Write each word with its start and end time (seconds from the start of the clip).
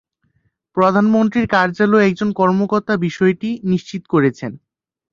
প্রধানমন্ত্রীর 0.77 1.45
কার্যালয়ের 1.47 2.07
একজন 2.09 2.29
কর্মকর্তা 2.31 2.93
বিষয়টি 2.97 3.49
নিশ্চিত 3.71 4.03
করেছেন। 4.13 4.51